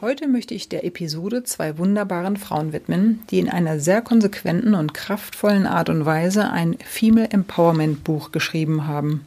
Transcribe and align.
Heute 0.00 0.28
möchte 0.28 0.54
ich 0.54 0.68
der 0.68 0.84
Episode 0.84 1.42
zwei 1.42 1.76
wunderbaren 1.76 2.36
Frauen 2.36 2.72
widmen, 2.72 3.24
die 3.30 3.40
in 3.40 3.48
einer 3.48 3.80
sehr 3.80 4.00
konsequenten 4.00 4.74
und 4.74 4.94
kraftvollen 4.94 5.66
Art 5.66 5.88
und 5.88 6.06
Weise 6.06 6.50
ein 6.50 6.76
Female 6.84 7.28
Empowerment 7.28 8.04
Buch 8.04 8.30
geschrieben 8.30 8.86
haben. 8.86 9.26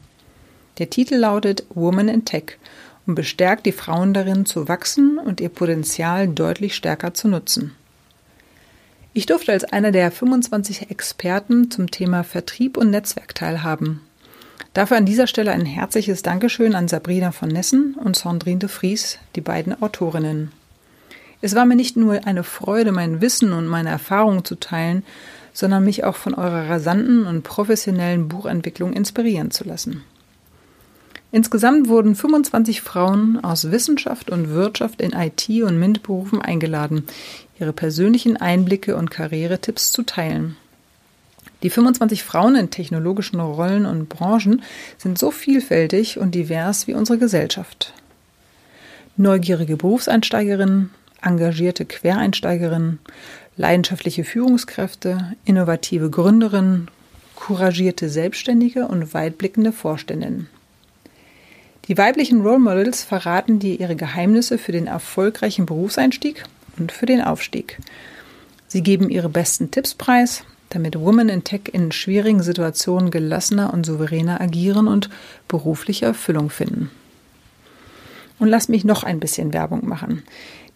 Der 0.77 0.89
Titel 0.89 1.15
lautet 1.15 1.65
Woman 1.73 2.07
in 2.07 2.23
Tech 2.23 2.57
und 3.05 3.15
bestärkt 3.15 3.65
die 3.65 3.73
Frauen 3.73 4.13
darin 4.13 4.45
zu 4.45 4.69
wachsen 4.69 5.17
und 5.17 5.41
ihr 5.41 5.49
Potenzial 5.49 6.29
deutlich 6.29 6.73
stärker 6.73 7.13
zu 7.13 7.27
nutzen. 7.27 7.75
Ich 9.11 9.25
durfte 9.25 9.51
als 9.51 9.65
einer 9.65 9.91
der 9.91 10.09
25 10.09 10.89
Experten 10.89 11.69
zum 11.69 11.91
Thema 11.91 12.23
Vertrieb 12.23 12.77
und 12.77 12.91
Netzwerk 12.91 13.35
teilhaben. 13.35 13.99
Dafür 14.73 14.95
an 14.95 15.05
dieser 15.05 15.27
Stelle 15.27 15.51
ein 15.51 15.65
herzliches 15.65 16.21
Dankeschön 16.21 16.75
an 16.75 16.87
Sabrina 16.87 17.33
von 17.33 17.49
Nessen 17.49 17.95
und 17.95 18.15
Sandrine 18.15 18.59
de 18.59 18.69
Vries, 18.69 19.19
die 19.35 19.41
beiden 19.41 19.81
Autorinnen. 19.81 20.53
Es 21.41 21.55
war 21.55 21.65
mir 21.65 21.75
nicht 21.75 21.97
nur 21.97 22.25
eine 22.25 22.43
Freude, 22.43 22.91
mein 22.91 23.19
Wissen 23.19 23.51
und 23.51 23.67
meine 23.67 23.89
Erfahrungen 23.89 24.45
zu 24.45 24.55
teilen, 24.55 25.03
sondern 25.53 25.83
mich 25.83 26.03
auch 26.03 26.15
von 26.15 26.33
eurer 26.33 26.69
rasanten 26.69 27.25
und 27.25 27.43
professionellen 27.43 28.27
Buchentwicklung 28.27 28.93
inspirieren 28.93 29.51
zu 29.51 29.63
lassen. 29.63 30.03
Insgesamt 31.33 31.87
wurden 31.87 32.15
25 32.15 32.81
Frauen 32.81 33.41
aus 33.43 33.71
Wissenschaft 33.71 34.29
und 34.29 34.49
Wirtschaft 34.49 35.01
in 35.01 35.13
IT- 35.13 35.63
und 35.63 35.79
MINT-Berufen 35.79 36.41
eingeladen, 36.41 37.07
ihre 37.59 37.73
persönlichen 37.73 38.37
Einblicke 38.37 38.97
und 38.97 39.11
Karrieretipps 39.11 39.91
zu 39.91 40.03
teilen. 40.03 40.57
Die 41.63 41.69
25 41.69 42.23
Frauen 42.23 42.55
in 42.55 42.69
technologischen 42.69 43.39
Rollen 43.39 43.85
und 43.85 44.09
Branchen 44.09 44.61
sind 44.97 45.17
so 45.17 45.31
vielfältig 45.31 46.17
und 46.17 46.35
divers 46.35 46.87
wie 46.87 46.95
unsere 46.95 47.17
Gesellschaft. 47.17 47.93
Neugierige 49.15 49.77
Berufseinsteigerinnen, 49.77 50.89
engagierte 51.21 51.85
Quereinsteigerinnen, 51.85 52.99
leidenschaftliche 53.57 54.23
Führungskräfte, 54.23 55.35
innovative 55.45 56.09
Gründerinnen, 56.09 56.89
couragierte 57.35 58.09
Selbstständige 58.09 58.87
und 58.87 59.13
weitblickende 59.13 59.71
Vorständinnen. 59.71 60.47
Die 61.87 61.97
weiblichen 61.97 62.41
Role 62.41 62.59
Models 62.59 63.03
verraten 63.03 63.59
dir 63.59 63.79
ihre 63.79 63.95
Geheimnisse 63.95 64.57
für 64.57 64.71
den 64.71 64.87
erfolgreichen 64.87 65.65
Berufseinstieg 65.65 66.43
und 66.77 66.91
für 66.91 67.07
den 67.07 67.21
Aufstieg. 67.21 67.79
Sie 68.67 68.83
geben 68.83 69.09
ihre 69.09 69.29
besten 69.29 69.71
Tipps 69.71 69.95
preis, 69.95 70.43
damit 70.69 70.97
Women 70.97 71.29
in 71.29 71.43
Tech 71.43 71.61
in 71.73 71.91
schwierigen 71.91 72.43
Situationen 72.43 73.11
gelassener 73.11 73.73
und 73.73 73.85
souveräner 73.85 74.39
agieren 74.39 74.87
und 74.87 75.09
berufliche 75.47 76.05
Erfüllung 76.05 76.49
finden. 76.49 76.91
Und 78.41 78.47
lass 78.47 78.69
mich 78.69 78.83
noch 78.83 79.03
ein 79.03 79.19
bisschen 79.19 79.53
Werbung 79.53 79.87
machen. 79.87 80.23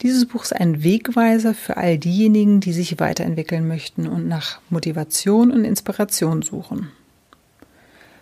Dieses 0.04 0.28
Buch 0.28 0.44
ist 0.44 0.56
ein 0.56 0.84
Wegweiser 0.84 1.56
für 1.56 1.78
all 1.78 1.98
diejenigen, 1.98 2.60
die 2.60 2.74
sich 2.74 3.00
weiterentwickeln 3.00 3.68
möchten 3.68 4.08
und 4.08 4.28
nach 4.28 4.60
Motivation 4.70 5.50
und 5.50 5.66
Inspiration 5.66 6.44
suchen. 6.44 6.92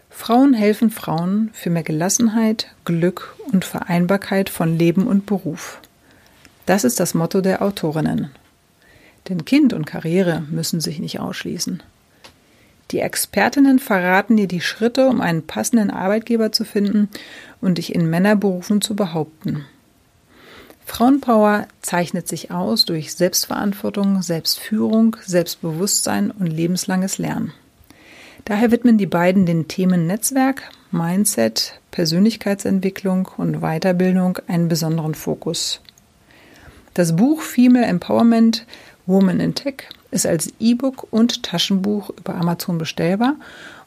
Frauen 0.09 0.53
helfen 0.53 0.91
Frauen 0.91 1.49
für 1.51 1.69
mehr 1.69 1.83
Gelassenheit, 1.83 2.73
Glück 2.85 3.35
und 3.51 3.65
Vereinbarkeit 3.65 4.47
von 4.47 4.77
Leben 4.77 5.07
und 5.07 5.25
Beruf. 5.25 5.81
Das 6.65 6.85
ist 6.85 7.01
das 7.01 7.13
Motto 7.13 7.41
der 7.41 7.61
Autorinnen. 7.61 8.29
Denn 9.27 9.43
Kind 9.43 9.73
und 9.73 9.85
Karriere 9.85 10.45
müssen 10.49 10.79
sich 10.79 10.99
nicht 10.99 11.19
ausschließen. 11.19 11.83
Die 12.93 12.99
Expertinnen 12.99 13.79
verraten 13.79 14.37
dir 14.37 14.47
die 14.47 14.61
Schritte, 14.61 15.07
um 15.07 15.19
einen 15.19 15.47
passenden 15.47 15.89
Arbeitgeber 15.89 16.51
zu 16.51 16.63
finden 16.63 17.09
und 17.59 17.79
dich 17.79 17.95
in 17.95 18.07
Männerberufen 18.07 18.81
zu 18.81 18.95
behaupten. 18.95 19.65
Frauenpower 20.85 21.67
zeichnet 21.81 22.27
sich 22.27 22.51
aus 22.51 22.85
durch 22.85 23.15
Selbstverantwortung, 23.15 24.21
Selbstführung, 24.21 25.15
Selbstbewusstsein 25.25 26.29
und 26.29 26.45
lebenslanges 26.45 27.17
Lernen. 27.17 27.51
Daher 28.45 28.69
widmen 28.69 28.99
die 28.99 29.07
beiden 29.07 29.47
den 29.47 29.67
Themen 29.67 30.05
Netzwerk, 30.05 30.61
Mindset, 30.91 31.79
Persönlichkeitsentwicklung 31.89 33.27
und 33.37 33.61
Weiterbildung 33.61 34.37
einen 34.45 34.67
besonderen 34.67 35.15
Fokus. 35.15 35.81
Das 36.93 37.15
Buch 37.15 37.41
Female 37.41 37.87
Empowerment 37.87 38.67
Woman 39.07 39.39
in 39.39 39.55
Tech 39.55 39.85
ist 40.13 40.25
als 40.25 40.53
E-Book 40.59 41.07
und 41.11 41.43
Taschenbuch 41.43 42.09
über 42.11 42.35
Amazon 42.35 42.77
bestellbar 42.77 43.35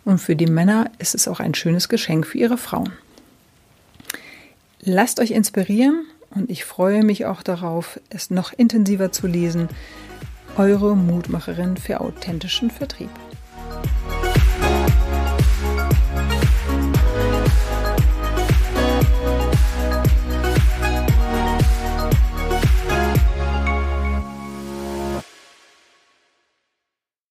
und 0.04 0.18
für 0.18 0.36
die 0.36 0.46
Männer 0.46 0.90
ist 0.98 1.14
es 1.14 1.28
auch 1.28 1.40
ein 1.40 1.54
schönes 1.54 1.88
Geschenk 1.88 2.26
für 2.26 2.38
ihre 2.38 2.58
Frauen. 2.58 2.92
Lasst 4.80 5.20
euch 5.20 5.32
inspirieren 5.32 6.04
und 6.30 6.50
ich 6.50 6.64
freue 6.64 7.02
mich 7.02 7.26
auch 7.26 7.42
darauf, 7.42 7.98
es 8.10 8.30
noch 8.30 8.52
intensiver 8.52 9.10
zu 9.10 9.26
lesen. 9.26 9.68
Eure 10.56 10.96
Mutmacherin 10.96 11.76
für 11.76 12.00
authentischen 12.00 12.70
Vertrieb. 12.70 13.10